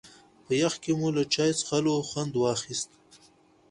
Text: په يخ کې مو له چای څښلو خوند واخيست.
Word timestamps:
په 0.45 0.53
يخ 0.61 0.73
کې 0.83 0.91
مو 0.99 1.09
له 1.15 1.23
چای 1.33 1.51
څښلو 1.59 1.93
خوند 2.09 2.33
واخيست. 2.37 2.89